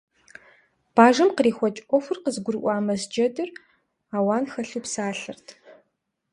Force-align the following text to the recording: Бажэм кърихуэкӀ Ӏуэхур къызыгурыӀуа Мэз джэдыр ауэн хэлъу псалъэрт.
Бажэм 0.95 1.29
кърихуэкӀ 1.35 1.81
Ӏуэхур 1.87 2.17
къызыгурыӀуа 2.23 2.85
Мэз 2.85 3.01
джэдыр 3.11 3.49
ауэн 4.15 4.45
хэлъу 4.51 4.81
псалъэрт. 4.83 5.47